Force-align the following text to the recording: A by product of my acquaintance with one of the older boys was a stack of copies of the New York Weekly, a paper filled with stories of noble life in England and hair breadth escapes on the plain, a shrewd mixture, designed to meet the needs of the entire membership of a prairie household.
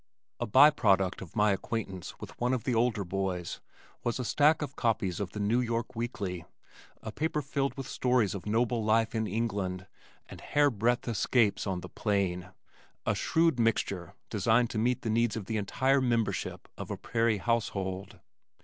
A 0.39 0.47
by 0.47 0.71
product 0.71 1.21
of 1.21 1.35
my 1.35 1.51
acquaintance 1.51 2.19
with 2.19 2.31
one 2.41 2.55
of 2.55 2.63
the 2.63 2.73
older 2.73 3.03
boys 3.05 3.61
was 4.03 4.17
a 4.17 4.25
stack 4.25 4.63
of 4.63 4.75
copies 4.75 5.19
of 5.19 5.33
the 5.33 5.39
New 5.39 5.61
York 5.61 5.95
Weekly, 5.95 6.43
a 7.03 7.11
paper 7.11 7.39
filled 7.39 7.77
with 7.77 7.87
stories 7.87 8.33
of 8.33 8.47
noble 8.47 8.83
life 8.83 9.13
in 9.13 9.27
England 9.27 9.85
and 10.27 10.41
hair 10.41 10.71
breadth 10.71 11.07
escapes 11.07 11.67
on 11.67 11.81
the 11.81 11.87
plain, 11.89 12.49
a 13.05 13.13
shrewd 13.13 13.59
mixture, 13.59 14.15
designed 14.31 14.71
to 14.71 14.79
meet 14.79 15.03
the 15.03 15.09
needs 15.11 15.35
of 15.35 15.45
the 15.45 15.57
entire 15.57 16.01
membership 16.01 16.67
of 16.79 16.89
a 16.89 16.97
prairie 16.97 17.37
household. 17.37 18.19